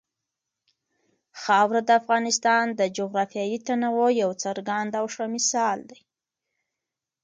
خاوره 1.41 1.81
د 1.85 1.89
افغانستان 2.01 2.65
د 2.79 2.81
جغرافیوي 2.97 3.59
تنوع 3.67 4.09
یو 4.21 4.31
څرګند 4.43 4.91
او 4.99 5.05
ښه 5.13 5.25
مثال 5.35 5.79
دی. 5.89 5.99